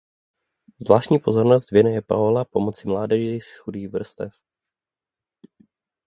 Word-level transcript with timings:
Zvláštní 0.81 1.19
pozornost 1.19 1.71
věnuje 1.71 2.01
Paola 2.01 2.45
pomoci 2.45 2.87
mládeži 2.87 3.39
z 3.41 3.57
chudých 3.57 3.89
vrstev. 3.89 4.33